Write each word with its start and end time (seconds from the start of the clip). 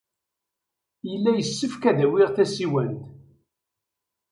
Yella 1.09 1.31
yessefk 1.33 1.83
ad 1.89 1.95
d-awiɣ 1.97 2.29
tasiwant. 2.35 3.01